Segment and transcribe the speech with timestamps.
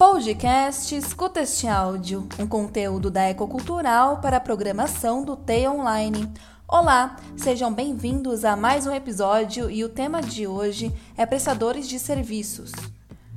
[0.00, 6.26] Podcast Escuta este áudio, um conteúdo da Ecocultural para a programação do T Online.
[6.66, 11.98] Olá, sejam bem-vindos a mais um episódio e o tema de hoje é prestadores de
[11.98, 12.72] serviços.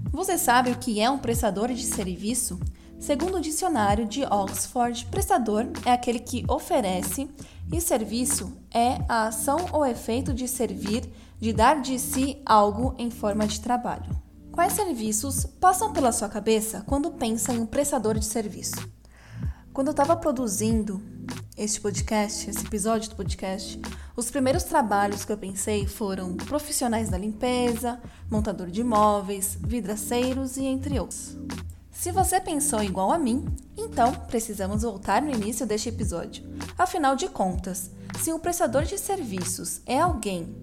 [0.10, 2.58] Você sabe o que é um prestador de serviço?
[2.98, 7.30] Segundo o dicionário de Oxford, prestador é aquele que oferece
[7.74, 11.04] e serviço é a ação ou efeito de servir,
[11.42, 14.23] de dar de si algo em forma de trabalho.
[14.54, 18.88] Quais serviços passam pela sua cabeça quando pensa em um prestador de serviço?
[19.74, 21.02] Quando eu estava produzindo
[21.58, 23.82] este podcast, esse episódio do podcast,
[24.16, 28.00] os primeiros trabalhos que eu pensei foram profissionais da limpeza,
[28.30, 31.36] montador de móveis, vidraceiros e entre outros.
[31.92, 33.44] Se você pensou igual a mim,
[33.76, 36.46] então precisamos voltar no início deste episódio.
[36.78, 37.90] Afinal de contas,
[38.22, 40.56] se um prestador de serviços é alguém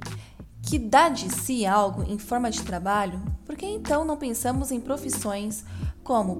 [0.62, 3.20] que dá de si algo em forma de trabalho,
[3.50, 5.64] por que então não pensamos em profissões
[6.04, 6.38] como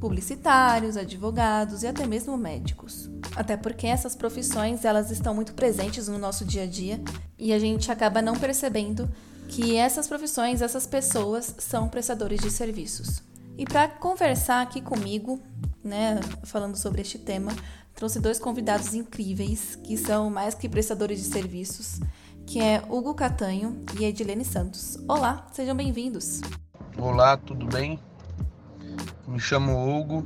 [0.00, 3.08] publicitários, advogados e até mesmo médicos?
[3.36, 7.00] Até porque essas profissões elas estão muito presentes no nosso dia a dia
[7.38, 9.08] e a gente acaba não percebendo
[9.46, 13.22] que essas profissões, essas pessoas são prestadores de serviços.
[13.56, 15.40] E para conversar aqui comigo,
[15.84, 17.54] né, falando sobre este tema,
[17.94, 22.00] trouxe dois convidados incríveis que são mais que prestadores de serviços
[22.46, 24.98] que é Hugo Catanho e Edilene Santos.
[25.08, 26.40] Olá, sejam bem-vindos.
[26.98, 27.98] Olá, tudo bem?
[29.26, 30.24] Me chamo Hugo,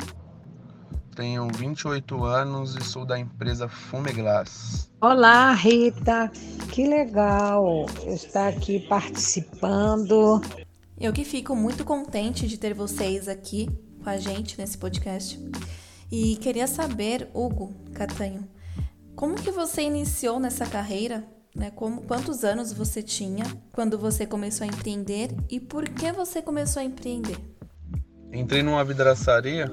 [1.15, 4.91] tenho 28 anos e sou da empresa Fumeglass.
[5.01, 6.31] Olá, Rita,
[6.73, 10.41] que legal estar aqui participando.
[10.99, 13.69] Eu que fico muito contente de ter vocês aqui
[14.03, 15.39] com a gente nesse podcast.
[16.11, 18.49] E queria saber, Hugo Catanho,
[19.17, 21.71] como que você iniciou nessa carreira né?
[21.71, 26.81] Como, quantos anos você tinha quando você começou a empreender e por que você começou
[26.81, 27.39] a empreender?
[28.33, 29.71] Entrei numa vidraçaria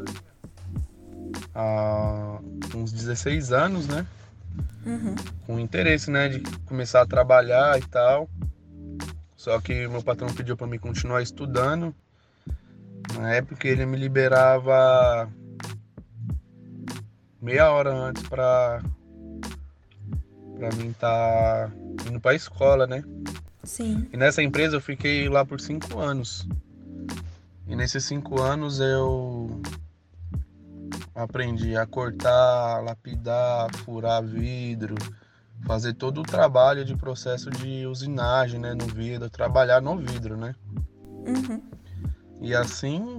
[1.55, 2.39] há
[2.75, 4.05] uns 16 anos, né?
[4.85, 5.15] Uhum.
[5.45, 8.29] Com interesse, né, de começar a trabalhar e tal.
[9.35, 11.95] Só que meu patrão pediu para mim continuar estudando.
[13.19, 15.27] Na época ele me liberava
[17.41, 18.83] meia hora antes para
[20.61, 23.03] para mim estar tá indo para a escola, né?
[23.63, 24.07] Sim.
[24.13, 26.47] E nessa empresa eu fiquei lá por cinco anos.
[27.67, 29.59] E nesses cinco anos eu
[31.15, 34.93] aprendi a cortar, lapidar, furar vidro,
[35.65, 40.53] fazer todo o trabalho de processo de usinagem, né, no vidro, trabalhar no vidro, né?
[41.25, 41.59] Uhum.
[42.39, 43.17] E assim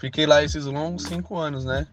[0.00, 1.86] fiquei lá esses longos cinco anos, né?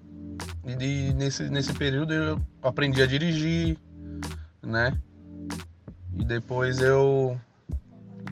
[0.65, 3.77] E nesse, nesse período eu aprendi a dirigir,
[4.65, 4.99] né?
[6.17, 7.39] E depois eu,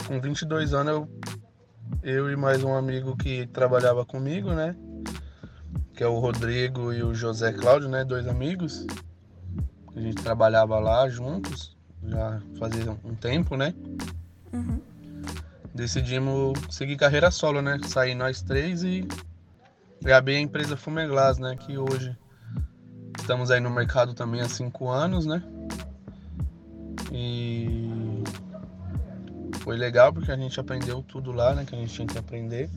[0.08, 1.10] com 22 anos, eu,
[2.02, 4.76] eu e mais um amigo que trabalhava comigo, né?
[5.94, 8.04] Que é o Rodrigo e o José Cláudio, né?
[8.04, 8.86] Dois amigos.
[9.96, 13.74] A gente trabalhava lá juntos, já fazia um tempo, né?
[14.52, 14.82] Uhum.
[15.74, 17.80] Decidimos seguir carreira solo, né?
[17.86, 19.08] Sair nós três e
[20.12, 21.56] abrir a empresa Fumeglas, né?
[21.56, 22.18] Que hoje
[23.20, 25.44] estamos aí no mercado também há cinco anos, né?
[27.12, 28.24] E
[29.60, 31.66] foi legal porque a gente aprendeu tudo lá, né?
[31.66, 32.70] Que a gente tinha que aprender.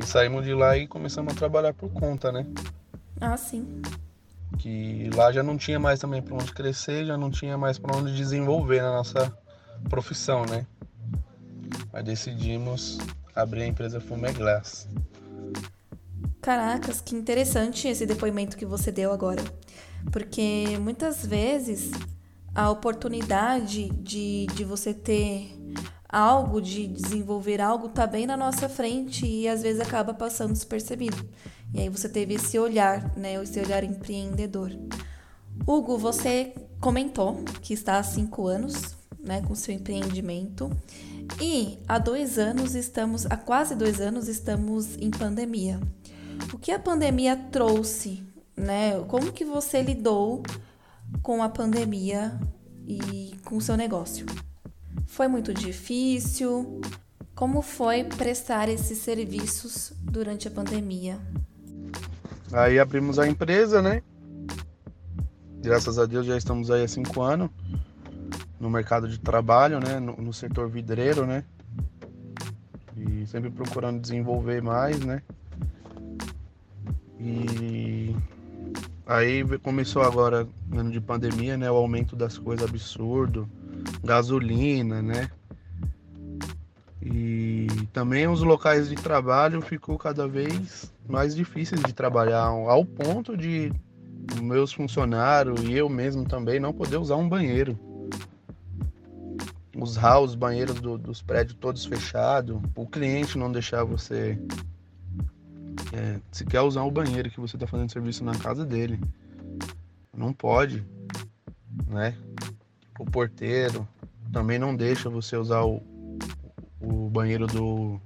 [0.00, 2.46] E saímos de lá e começamos a trabalhar por conta, né?
[3.20, 3.82] Ah, sim.
[4.58, 7.96] Que lá já não tinha mais também para onde crescer, já não tinha mais para
[7.96, 9.32] onde desenvolver na nossa
[9.88, 10.66] profissão, né?
[11.92, 12.98] Mas decidimos
[13.34, 14.88] abrir a empresa Fumeglass.
[16.40, 19.42] Caracas, que interessante esse depoimento que você deu agora.
[20.12, 21.90] Porque muitas vezes
[22.58, 25.56] a oportunidade de, de você ter
[26.08, 31.24] algo, de desenvolver algo, está bem na nossa frente e às vezes acaba passando despercebido.
[31.72, 34.76] E aí você teve esse olhar, né, esse olhar empreendedor.
[35.64, 40.68] Hugo, você comentou que está há cinco anos, né, com seu empreendimento
[41.40, 45.78] e há dois anos estamos, há quase dois anos estamos em pandemia.
[46.52, 48.24] O que a pandemia trouxe,
[48.56, 48.98] né?
[49.06, 50.42] Como que você lidou
[51.22, 52.38] com a pandemia
[52.86, 54.26] e com o seu negócio?
[55.06, 56.80] Foi muito difícil?
[57.34, 61.18] Como foi prestar esses serviços durante a pandemia?
[62.52, 64.02] Aí abrimos a empresa, né?
[65.60, 67.50] Graças a Deus já estamos aí há cinco anos
[68.58, 70.00] no mercado de trabalho, né?
[70.00, 71.44] No, no setor vidreiro, né?
[72.96, 75.22] E sempre procurando desenvolver mais, né?
[77.20, 78.16] E
[79.08, 81.70] Aí começou agora, ano de pandemia, né?
[81.70, 83.48] O aumento das coisas absurdo,
[84.04, 85.30] gasolina, né?
[87.00, 93.34] E também os locais de trabalho ficou cada vez mais difíceis de trabalhar, ao ponto
[93.34, 93.72] de
[94.42, 97.78] meus funcionários e eu mesmo também não poder usar um banheiro.
[99.74, 104.38] Os halls, banheiros do, dos prédios todos fechados, o cliente não deixar você
[105.92, 109.00] é, se quer usar o banheiro que você está fazendo serviço na casa dele.
[110.16, 110.84] Não pode,
[111.86, 112.14] né?
[112.98, 113.86] O porteiro
[114.32, 115.82] também não deixa você usar o,
[116.80, 118.00] o banheiro do,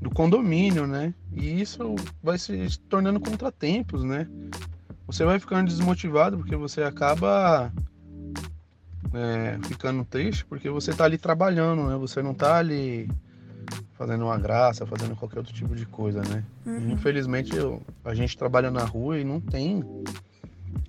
[0.00, 1.14] do condomínio, né?
[1.32, 4.28] E isso vai se tornando contratempos, né?
[5.06, 7.72] Você vai ficando desmotivado porque você acaba
[9.12, 11.96] é, ficando triste porque você tá ali trabalhando, né?
[11.96, 13.08] Você não tá ali
[13.94, 16.44] fazendo uma graça, fazendo qualquer outro tipo de coisa, né?
[16.66, 16.90] Uhum.
[16.92, 19.84] Infelizmente eu, a gente trabalha na rua e não tem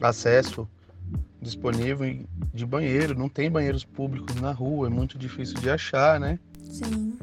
[0.01, 0.67] acesso
[1.41, 6.39] disponível de banheiro, não tem banheiros públicos na rua, é muito difícil de achar, né?
[6.63, 7.17] Sim.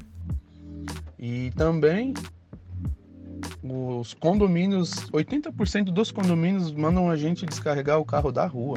[1.19, 2.14] E também
[3.62, 8.76] os condomínios, 80% dos condomínios mandam a gente descarregar o carro da rua.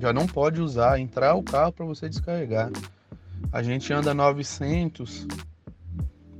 [0.00, 2.70] Já não pode usar, entrar o carro para você descarregar.
[3.52, 5.26] A gente anda 900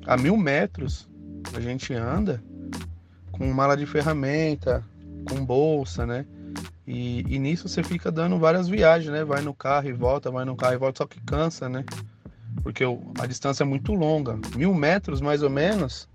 [0.08, 1.06] a mil metros,
[1.54, 2.42] a gente anda
[3.30, 4.82] com mala de ferramenta,
[5.28, 6.24] com bolsa, né?
[6.86, 9.22] E, e, nisso você fica dando várias viagens, né?
[9.22, 11.84] Vai no carro e volta, vai no carro e volta, só que cansa, né?
[12.62, 12.82] Porque
[13.20, 14.38] a distância é muito longa.
[14.56, 16.08] Mil metros, mais ou menos,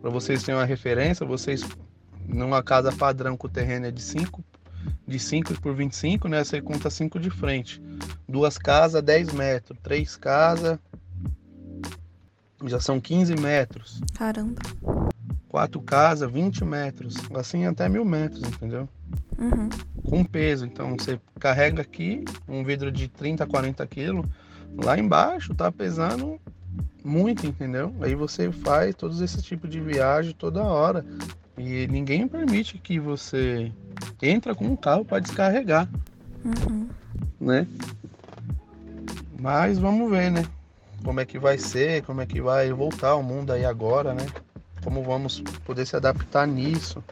[0.00, 1.68] para vocês terem uma referência, vocês,
[2.26, 4.42] numa casa padrão com o terreno é de 5
[5.06, 6.42] de 5 por 25, né?
[6.42, 7.82] Você conta 5 de frente.
[8.26, 9.78] Duas casas, 10 metros.
[9.82, 10.78] Três casas,
[12.66, 14.00] já são 15 metros.
[14.14, 14.60] Caramba.
[15.48, 17.14] Quatro casas, 20 metros.
[17.34, 18.88] Assim até mil metros, entendeu?
[19.38, 19.68] Uhum.
[20.08, 20.66] Com peso.
[20.66, 24.26] Então você carrega aqui um vidro de 30, 40 quilos.
[24.82, 26.40] Lá embaixo tá pesando
[27.04, 27.94] muito, entendeu?
[28.00, 31.04] Aí você faz todos esses tipos de viagem toda hora.
[31.56, 33.70] E ninguém permite que você
[34.20, 35.88] entra com um carro para descarregar.
[36.44, 36.88] Uhum.
[37.40, 37.66] Né?
[39.38, 40.44] Mas vamos ver, né?
[41.04, 44.26] Como é que vai ser, como é que vai voltar o mundo aí agora, né?
[44.82, 47.04] Como vamos poder se adaptar nisso.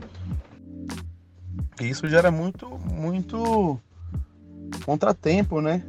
[1.81, 3.79] E isso gera muito, muito
[4.85, 5.85] contratempo, né?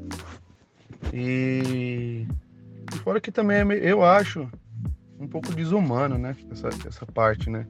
[1.14, 2.28] E,
[2.94, 4.50] e fora que também é eu acho
[5.20, 6.36] um pouco desumano, né?
[6.52, 7.66] Essa, essa parte, né?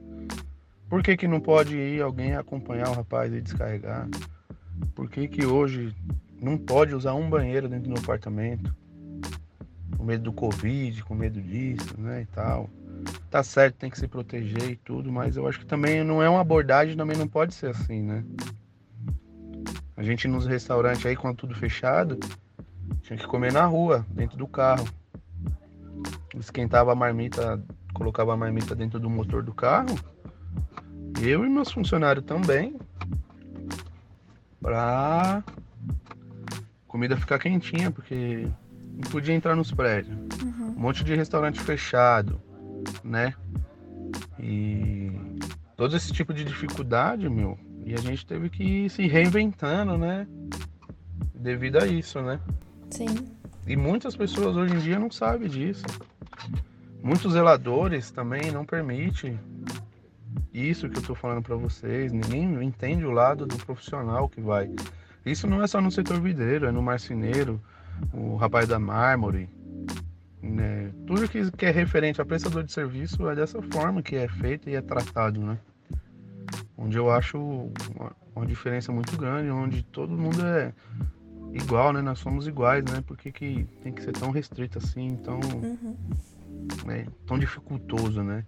[0.88, 4.08] Por que, que não pode ir alguém acompanhar o rapaz e descarregar?
[4.94, 5.94] Por que, que hoje
[6.40, 8.74] não pode usar um banheiro dentro do apartamento?
[10.04, 12.20] Com medo do Covid, com medo disso, né?
[12.20, 12.68] E tal.
[13.30, 16.28] Tá certo, tem que se proteger e tudo, mas eu acho que também não é
[16.28, 18.22] uma abordagem, também não pode ser assim, né?
[19.96, 22.20] A gente nos restaurantes aí, quando tudo fechado,
[23.00, 24.86] tinha que comer na rua, dentro do carro.
[26.36, 27.62] Esquentava a marmita,
[27.94, 29.96] colocava a marmita dentro do motor do carro
[31.22, 32.76] eu e meus funcionários também,
[34.60, 35.42] pra
[36.86, 38.46] comida ficar quentinha, porque
[38.94, 40.16] não podia entrar nos prédios.
[40.42, 40.74] Uhum.
[40.76, 42.40] Um monte de restaurante fechado,
[43.02, 43.34] né?
[44.38, 45.10] E
[45.76, 50.26] todo esse tipo de dificuldade, meu, e a gente teve que ir se reinventando, né?
[51.34, 52.40] Devido a isso, né?
[52.90, 53.06] Sim.
[53.66, 55.84] E muitas pessoas hoje em dia não sabem disso.
[57.02, 59.38] Muitos zeladores também não permitem
[60.52, 64.70] isso que eu estou falando para vocês, ninguém entende o lado do profissional que vai.
[65.26, 67.60] Isso não é só no setor vidreiro, é no marceneiro,
[68.12, 69.48] o rapaz da mármore.
[70.42, 70.92] Né?
[71.06, 74.68] Tudo que, que é referente a prestador de serviço é dessa forma que é feito
[74.68, 75.58] e é tratado, né?
[76.76, 80.72] Onde eu acho uma, uma diferença muito grande, onde todo mundo é
[81.52, 82.02] igual, né?
[82.02, 83.02] Nós somos iguais, né?
[83.06, 85.96] Por que, que tem que ser tão restrito assim, tão, uhum.
[86.84, 87.06] Né?
[87.26, 88.44] tão dificultoso, né?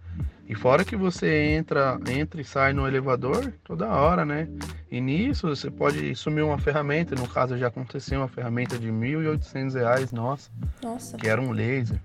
[0.47, 4.47] E fora que você entra, entra e sai no elevador toda hora, né?
[4.89, 8.93] E nisso você pode sumir uma ferramenta, no caso já aconteceu uma ferramenta de R$
[8.93, 10.49] 1.800, nossa,
[10.81, 11.99] nossa, que era um laser.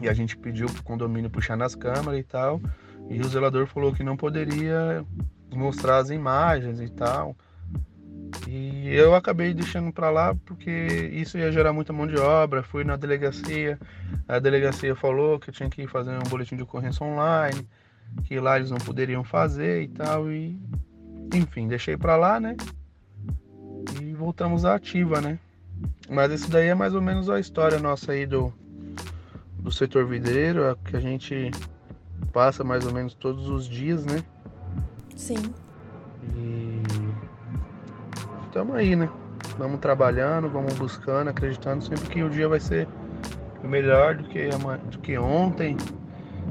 [0.00, 2.60] E a gente pediu pro condomínio puxar nas câmeras e tal,
[3.08, 5.04] e o zelador falou que não poderia
[5.54, 7.36] mostrar as imagens e tal.
[8.50, 10.70] E eu acabei deixando para lá porque
[11.12, 12.62] isso ia gerar muita mão de obra.
[12.62, 13.78] Fui na delegacia,
[14.26, 17.68] a delegacia falou que eu tinha que fazer um boletim de ocorrência online,
[18.24, 20.32] que lá eles não poderiam fazer e tal.
[20.32, 20.58] E
[21.34, 22.56] enfim, deixei para lá, né?
[24.00, 25.38] E voltamos à ativa, né?
[26.08, 28.50] Mas isso daí é mais ou menos a história nossa aí do,
[29.58, 31.50] do setor vidreiro, é que a gente
[32.32, 34.24] passa mais ou menos todos os dias, né?
[35.14, 35.52] Sim.
[36.34, 37.07] E
[38.48, 39.08] estamos aí, né?
[39.56, 42.88] Vamos trabalhando, vamos buscando, acreditando sempre que o dia vai ser
[43.62, 44.48] melhor do que,
[44.90, 45.76] do que ontem.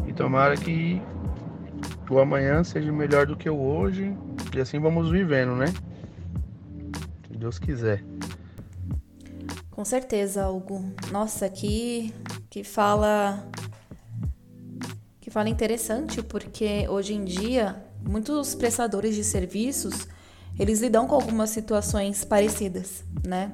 [0.07, 1.01] E tomara que
[2.09, 4.15] o amanhã seja melhor do que o hoje.
[4.55, 5.67] E assim vamos vivendo, né?
[7.27, 8.03] Se Deus quiser.
[9.71, 10.83] Com certeza, Hugo.
[11.11, 12.13] Nossa, que,
[12.49, 13.43] que fala.
[15.19, 20.07] Que fala interessante, porque hoje em dia muitos prestadores de serviços
[20.59, 23.51] eles lidam com algumas situações parecidas, né?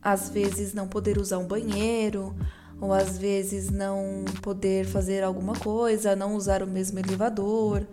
[0.00, 2.34] Às vezes não poder usar um banheiro,
[2.80, 7.86] ou às vezes não poder fazer alguma coisa, não usar o mesmo elevador.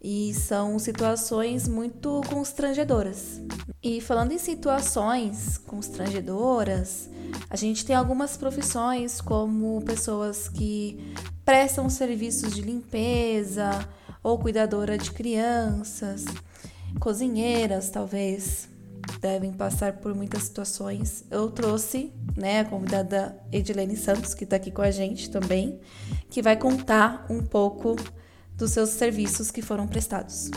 [0.00, 3.40] E são situações muito constrangedoras.
[3.82, 7.08] E falando em situações constrangedoras,
[7.50, 11.12] a gente tem algumas profissões como pessoas que
[11.44, 13.70] prestam serviços de limpeza
[14.22, 16.24] ou cuidadora de crianças,
[17.00, 18.68] cozinheiras, talvez
[19.20, 21.24] devem passar por muitas situações.
[21.30, 25.80] Eu trouxe, né, a convidada Edilene Santos, que está aqui com a gente também,
[26.30, 27.96] que vai contar um pouco
[28.56, 30.50] dos seus serviços que foram prestados.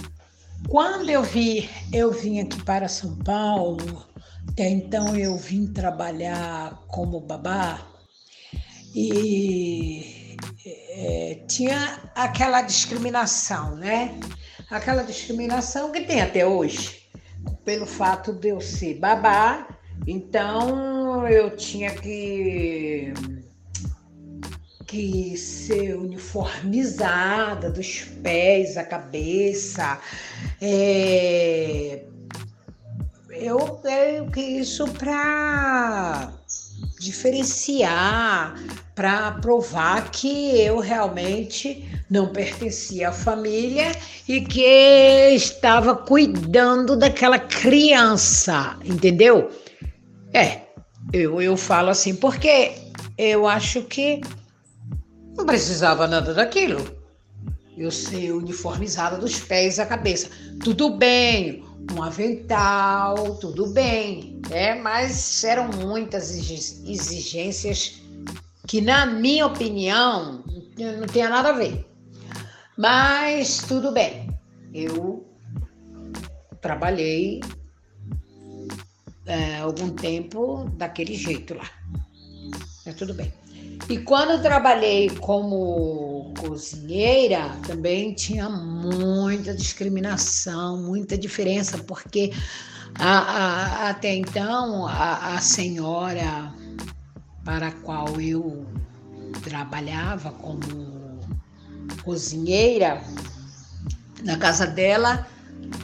[0.68, 4.06] Quando eu vi, eu vim aqui para São Paulo,
[4.50, 7.88] até então eu vim trabalhar como babá
[8.96, 14.20] e é, tinha aquela discriminação, né?
[14.70, 17.08] Aquela discriminação que tem até hoje
[17.64, 19.68] pelo fato de eu ser babá,
[20.06, 23.14] então eu tinha que
[24.86, 30.00] que ser uniformizada dos pés à cabeça.
[30.62, 32.06] É,
[33.30, 36.32] eu creio que isso para
[37.00, 38.56] diferenciar,
[38.98, 43.92] para provar que eu realmente não pertencia à família
[44.28, 49.52] e que estava cuidando daquela criança, entendeu?
[50.34, 50.62] É,
[51.14, 52.74] eu, eu falo assim porque
[53.16, 54.20] eu acho que
[55.38, 56.84] não precisava nada daquilo.
[57.78, 60.28] Eu ser uniformizada dos pés à cabeça.
[60.64, 61.64] Tudo bem,
[61.96, 64.74] um avental, tudo bem, né?
[64.74, 68.07] Mas eram muitas exigências
[68.68, 70.44] que, na minha opinião,
[70.78, 71.88] não tinha nada a ver.
[72.78, 74.30] Mas tudo bem,
[74.74, 75.26] eu
[76.62, 77.40] trabalhei
[79.26, 81.70] é, algum tempo daquele jeito lá.
[82.86, 83.34] É tudo bem.
[83.90, 92.34] E quando trabalhei como cozinheira, também tinha muita discriminação, muita diferença, porque
[93.00, 96.54] a, a, até então a, a senhora
[97.48, 98.66] para a qual eu
[99.42, 101.18] trabalhava como
[102.04, 103.02] cozinheira
[104.22, 105.26] na casa dela,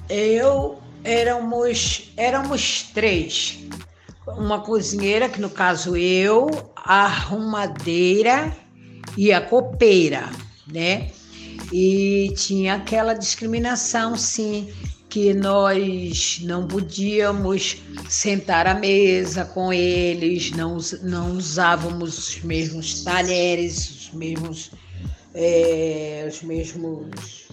[0.09, 3.65] eu éramos éramos três.
[4.27, 8.53] Uma cozinheira, que no caso eu, a arrumadeira
[9.15, 10.29] e a copeira,
[10.67, 11.11] né?
[11.71, 14.69] E tinha aquela discriminação, sim,
[15.13, 17.77] que nós não podíamos
[18.09, 24.71] sentar à mesa com eles, não, não usávamos os mesmos talheres, os mesmos
[25.35, 27.47] é, os mesmos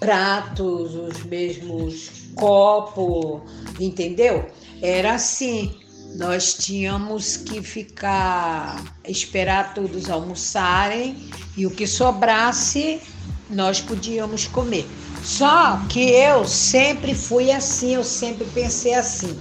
[0.00, 3.42] pratos, os mesmos copos,
[3.78, 4.50] entendeu?
[4.80, 5.78] Era assim.
[6.14, 13.02] Nós tínhamos que ficar, esperar todos almoçarem e o que sobrasse
[13.50, 14.86] nós podíamos comer.
[15.26, 19.36] Só que eu sempre fui assim, eu sempre pensei assim.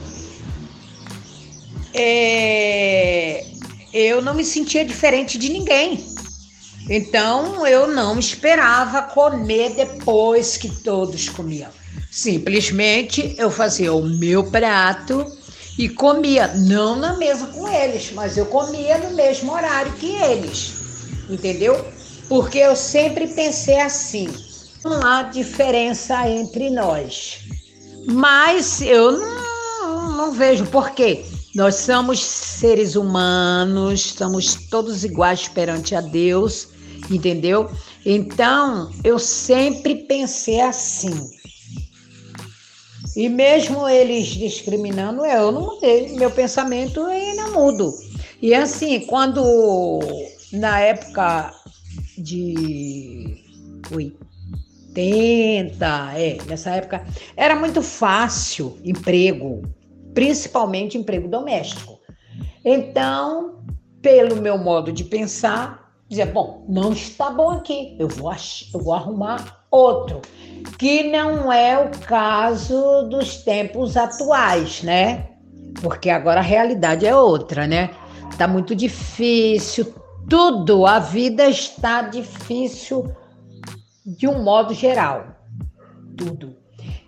[1.93, 3.45] É,
[3.93, 6.03] eu não me sentia diferente de ninguém.
[6.89, 11.69] Então eu não esperava comer depois que todos comiam.
[12.09, 15.23] Simplesmente eu fazia o meu prato
[15.77, 20.73] e comia, não na mesa com eles, mas eu comia no mesmo horário que eles.
[21.29, 21.85] Entendeu?
[22.27, 24.27] Porque eu sempre pensei assim:
[24.85, 27.39] não há diferença entre nós.
[28.07, 31.25] Mas eu não, não vejo por quê.
[31.53, 36.69] Nós somos seres humanos, estamos todos iguais perante a Deus
[37.09, 37.69] entendeu?
[38.05, 41.29] Então, eu sempre pensei assim.
[43.15, 47.93] E mesmo eles discriminando, eu não mudei, meu pensamento ainda mudo.
[48.41, 49.99] E assim, quando
[50.51, 51.53] na época
[52.17, 53.37] de
[53.91, 54.24] 80,
[55.01, 59.63] é, nessa época, era muito fácil emprego,
[60.13, 61.99] principalmente emprego doméstico.
[62.63, 63.59] Então,
[64.01, 68.31] pelo meu modo de pensar, dizia, bom, não está bom aqui, eu vou,
[68.73, 70.21] eu vou arrumar outro.
[70.77, 75.27] Que não é o caso dos tempos atuais, né?
[75.81, 77.91] Porque agora a realidade é outra, né?
[78.37, 79.93] Tá muito difícil,
[80.29, 83.11] tudo, a vida está difícil
[84.05, 85.35] de um modo geral.
[86.17, 86.55] Tudo.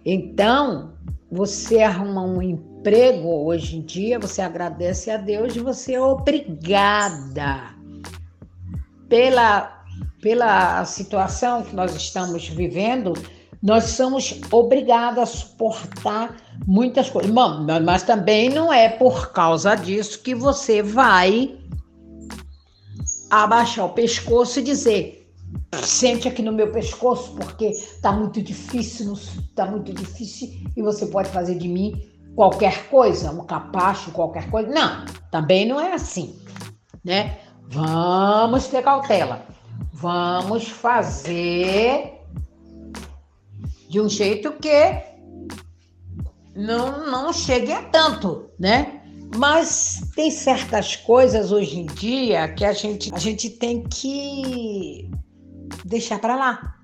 [0.06, 0.94] Então,
[1.32, 7.75] você arruma um emprego hoje em dia, você agradece a Deus e você é obrigada
[9.10, 9.84] pela,
[10.22, 13.13] pela situação que nós estamos vivendo,
[13.62, 16.36] nós somos obrigados a suportar
[16.66, 17.32] muitas coisas.
[17.32, 21.58] Bom, mas também não é por causa disso que você vai
[23.30, 25.26] abaixar o pescoço e dizer:
[25.84, 27.72] sente aqui no meu pescoço porque
[28.02, 29.14] tá muito difícil,
[29.56, 32.02] tá muito difícil e você pode fazer de mim
[32.36, 34.70] qualquer coisa, um capacho, qualquer coisa.
[34.70, 36.40] Não, também não é assim,
[37.04, 37.40] né?
[37.70, 39.46] Vamos ter cautela.
[39.92, 42.14] Vamos fazer
[43.90, 45.04] de um jeito que
[46.56, 49.02] não, não chegue a tanto, né?
[49.36, 55.10] Mas tem certas coisas hoje em dia que a gente, a gente tem que
[55.88, 56.75] deixar para lá.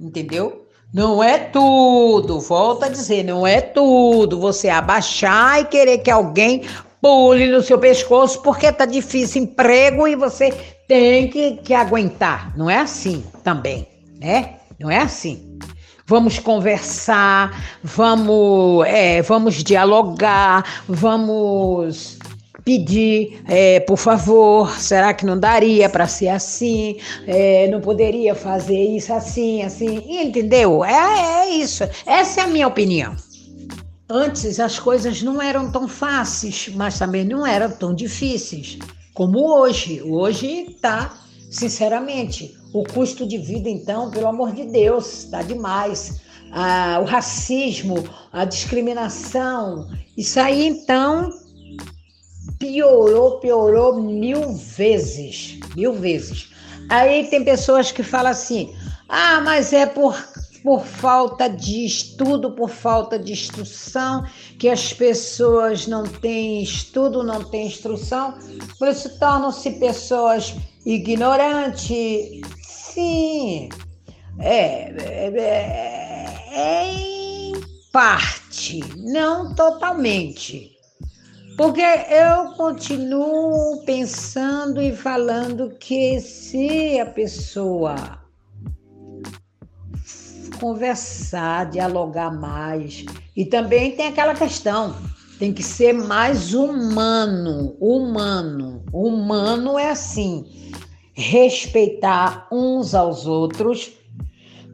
[0.00, 0.66] Entendeu?
[0.92, 6.64] Não é tudo, volta a dizer, não é tudo você abaixar e querer que alguém
[7.00, 10.50] pule no seu pescoço porque tá difícil emprego e você
[10.88, 12.56] tem que, que aguentar.
[12.56, 13.86] Não é assim também,
[14.18, 14.54] né?
[14.80, 15.58] Não é assim.
[16.06, 17.50] Vamos conversar,
[17.84, 22.17] vamos, é, vamos dialogar, vamos
[22.68, 26.98] pedir, é, por favor, será que não daria para ser assim?
[27.26, 30.02] É, não poderia fazer isso assim, assim?
[30.06, 30.84] Entendeu?
[30.84, 31.82] É, é isso.
[32.04, 33.16] Essa é a minha opinião.
[34.10, 38.78] Antes as coisas não eram tão fáceis, mas também não eram tão difíceis
[39.14, 40.02] como hoje.
[40.02, 41.14] Hoje está,
[41.50, 46.20] sinceramente, o custo de vida, então, pelo amor de Deus, está demais.
[46.52, 51.30] Ah, o racismo, a discriminação, isso aí, então,
[52.58, 56.50] piorou, piorou mil vezes, mil vezes.
[56.90, 58.74] Aí tem pessoas que falam assim:
[59.08, 60.14] ah, mas é por
[60.62, 64.24] por falta de estudo, por falta de instrução,
[64.58, 68.34] que as pessoas não têm estudo, não têm instrução,
[68.78, 72.40] por isso tornam-se pessoas ignorantes.
[72.62, 73.68] Sim,
[74.38, 77.52] é, é, é, é em
[77.92, 80.77] parte, não totalmente.
[81.58, 87.96] Porque eu continuo pensando e falando que se a pessoa
[90.60, 93.04] conversar, dialogar mais.
[93.34, 94.94] E também tem aquela questão,
[95.40, 98.84] tem que ser mais humano, humano.
[98.92, 100.46] Humano é assim,
[101.12, 103.90] respeitar uns aos outros,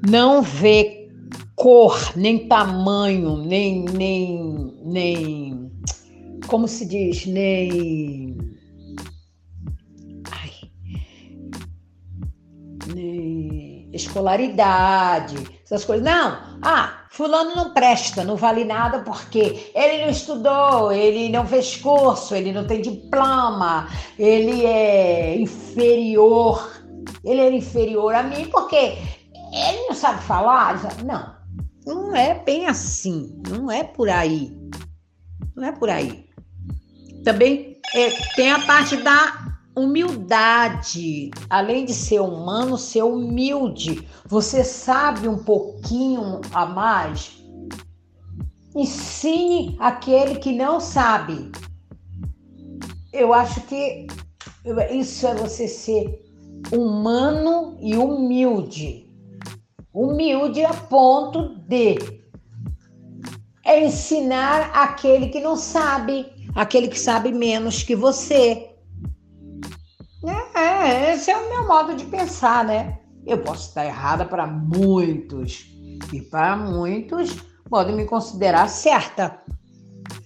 [0.06, 1.10] não ver
[1.56, 5.63] cor, nem tamanho, nem nem nem
[6.46, 8.36] como se diz, nem
[10.30, 10.50] Ai,
[12.94, 16.04] nem escolaridade, essas coisas.
[16.04, 21.76] Não, ah, fulano não presta, não vale nada porque ele não estudou, ele não fez
[21.76, 26.70] curso, ele não tem diploma, ele é inferior,
[27.24, 28.76] ele é inferior a mim porque
[29.52, 30.80] ele não sabe falar.
[31.04, 31.34] Não,
[31.86, 34.56] não é bem assim, não é por aí,
[35.54, 36.23] não é por aí.
[37.24, 44.06] Também é, tem a parte da humildade, além de ser humano, ser humilde.
[44.26, 47.42] Você sabe um pouquinho a mais?
[48.76, 51.50] Ensine aquele que não sabe.
[53.12, 54.06] Eu acho que
[54.90, 56.20] isso é você ser
[56.72, 59.08] humano e humilde.
[59.92, 61.96] Humilde a ponto de
[63.64, 68.70] ensinar aquele que não sabe, aquele que sabe menos que você.
[70.54, 72.98] É, esse é o meu modo de pensar, né?
[73.26, 75.66] Eu posso estar errada para muitos,
[76.12, 77.36] e para muitos
[77.68, 79.42] podem me considerar certa.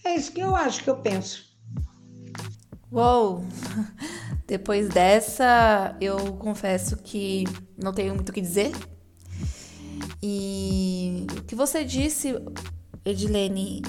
[0.04, 1.46] É isso que eu acho que eu penso.
[2.90, 3.44] Uou!
[4.46, 7.44] Depois dessa, eu confesso que
[7.76, 8.72] não tenho muito o que dizer.
[10.22, 12.34] E o que você disse,
[13.04, 13.82] Edilene,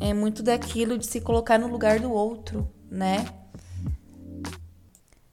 [0.00, 3.26] é muito daquilo de se colocar no lugar do outro, né?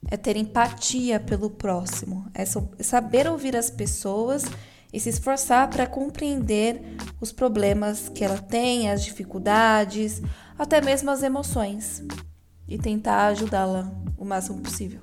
[0.09, 2.45] é ter empatia pelo próximo, é
[2.83, 4.45] saber ouvir as pessoas
[4.93, 6.81] e se esforçar para compreender
[7.19, 10.21] os problemas que ela tem, as dificuldades,
[10.57, 12.03] até mesmo as emoções
[12.67, 15.01] e tentar ajudá-la o máximo possível.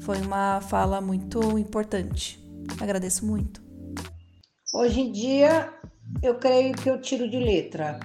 [0.00, 2.38] Foi uma fala muito importante.
[2.80, 3.62] Agradeço muito.
[4.74, 5.72] Hoje em dia,
[6.22, 7.98] eu creio que eu tiro de letra.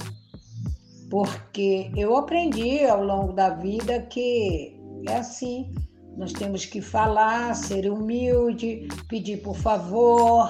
[1.12, 5.76] Porque eu aprendi ao longo da vida que é assim.
[6.16, 10.50] Nós temos que falar, ser humilde, pedir por favor.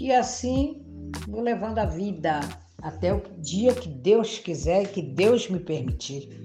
[0.00, 0.82] E assim
[1.28, 2.40] vou levando a vida
[2.80, 6.42] até o dia que Deus quiser e que Deus me permitir.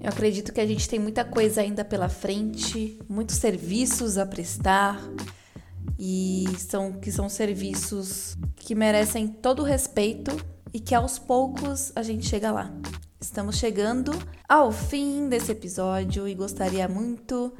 [0.00, 5.00] Eu acredito que a gente tem muita coisa ainda pela frente, muitos serviços a prestar
[5.98, 10.30] e são que são serviços que merecem todo o respeito
[10.72, 12.72] e que aos poucos a gente chega lá.
[13.20, 14.12] Estamos chegando
[14.48, 17.52] ao fim desse episódio e gostaria muito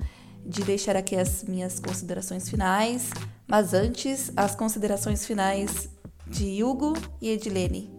[0.46, 3.11] de deixar aqui as minhas considerações finais,
[3.46, 5.90] mas antes as considerações finais
[6.27, 7.90] de Hugo e Edilene.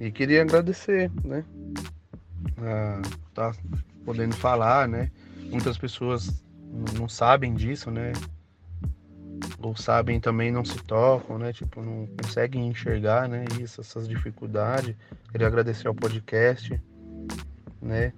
[0.00, 1.44] E queria agradecer, né?
[2.58, 3.02] Ah,
[3.34, 3.54] tá
[4.04, 5.10] podendo falar, né?
[5.50, 6.42] Muitas pessoas
[6.96, 8.12] não sabem disso, né?
[9.58, 11.52] Ou sabem também não se tocam, né?
[11.52, 13.44] Tipo, não conseguem enxergar, né?
[13.60, 14.94] Isso, essas dificuldades.
[15.30, 16.80] Queria agradecer ao podcast,
[17.80, 18.12] né?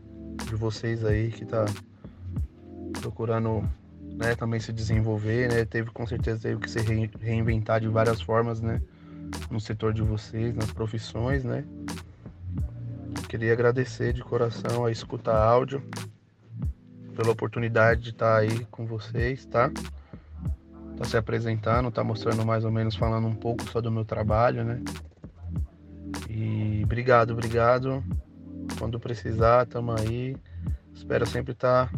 [0.44, 1.64] De vocês aí que tá
[3.00, 3.68] procurando
[4.16, 5.64] né, também se desenvolver, né?
[5.64, 6.80] Teve com certeza teve que se
[7.20, 8.80] reinventar de várias formas, né?
[9.50, 11.64] No setor de vocês, nas profissões, né?
[13.28, 15.82] Queria agradecer de coração a escuta áudio
[17.14, 19.70] pela oportunidade de estar aí com vocês, tá?
[20.98, 24.64] Tá se apresentando, tá mostrando mais ou menos, falando um pouco só do meu trabalho,
[24.64, 24.82] né?
[26.28, 28.02] E obrigado, obrigado.
[28.78, 30.36] Quando precisar, tamo aí.
[30.92, 31.88] Espero sempre estar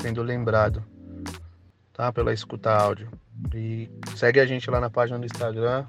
[0.00, 0.84] sendo lembrado,
[1.92, 2.12] tá?
[2.12, 3.08] Pela escuta áudio.
[3.54, 5.86] E segue a gente lá na página do Instagram,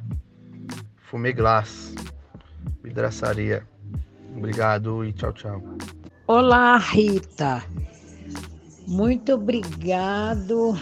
[1.09, 1.93] Fumeglass,
[2.81, 3.67] vidraçaria.
[4.35, 5.61] Obrigado e tchau, tchau.
[6.27, 7.63] Olá, Rita.
[8.87, 10.75] Muito obrigado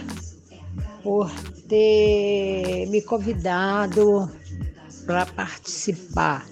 [1.01, 1.31] por
[1.73, 4.29] ter me convidado
[5.07, 6.45] para participar.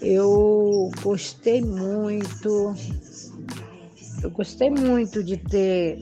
[0.00, 2.72] Eu gostei muito,
[4.22, 6.00] eu gostei muito de ter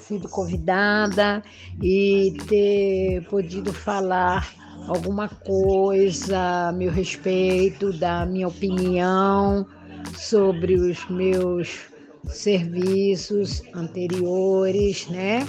[0.00, 1.44] sido convidada
[1.80, 4.52] e ter podido falar
[4.88, 9.64] alguma coisa a meu respeito, da minha opinião
[10.18, 11.82] sobre os meus
[12.26, 15.46] serviços anteriores, né?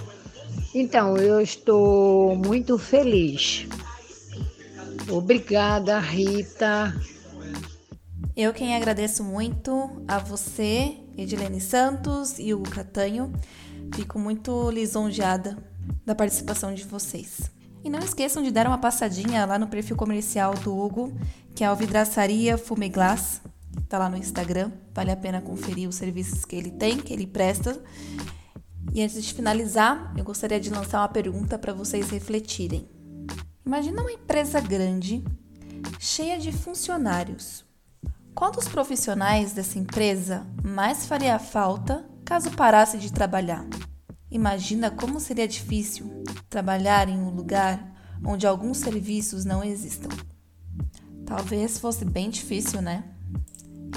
[0.73, 3.67] Então, eu estou muito feliz.
[5.09, 6.93] Obrigada, Rita.
[8.35, 13.31] Eu quem agradeço muito a você, Edilene Santos e o Catanho.
[13.93, 15.57] Fico muito lisonjeada
[16.03, 17.51] da participação de vocês.
[17.83, 21.13] E não esqueçam de dar uma passadinha lá no perfil comercial do Hugo,
[21.53, 23.41] que é o Vidraçaria Fumeglass,
[23.87, 24.71] tá lá no Instagram.
[24.93, 27.79] Vale a pena conferir os serviços que ele tem, que ele presta.
[28.91, 32.87] E antes de finalizar, eu gostaria de lançar uma pergunta para vocês refletirem.
[33.65, 35.23] Imagina uma empresa grande,
[35.99, 37.63] cheia de funcionários.
[38.35, 43.65] Qual dos profissionais dessa empresa mais faria falta caso parasse de trabalhar?
[44.29, 47.93] Imagina como seria difícil trabalhar em um lugar
[48.25, 50.09] onde alguns serviços não existam.
[51.25, 53.03] Talvez fosse bem difícil, né?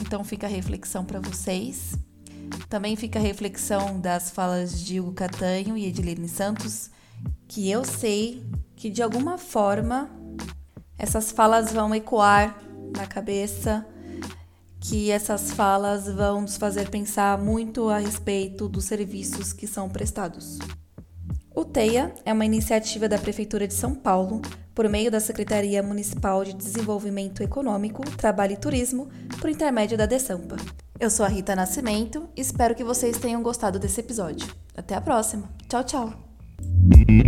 [0.00, 1.94] Então fica a reflexão para vocês.
[2.68, 6.90] Também fica a reflexão das falas de Hugo Catanho e Edilene Santos,
[7.48, 10.10] que eu sei que de alguma forma
[10.98, 12.56] essas falas vão ecoar
[12.96, 13.86] na cabeça
[14.88, 20.58] que essas falas vão nos fazer pensar muito a respeito dos serviços que são prestados.
[21.52, 24.40] O TEIA é uma iniciativa da Prefeitura de São Paulo,
[24.74, 29.08] por meio da Secretaria Municipal de Desenvolvimento Econômico, Trabalho e Turismo,
[29.40, 30.56] por intermédio da DESAMPA.
[30.98, 34.48] Eu sou a Rita Nascimento e espero que vocês tenham gostado desse episódio.
[34.74, 35.48] Até a próxima.
[35.68, 37.25] Tchau, tchau!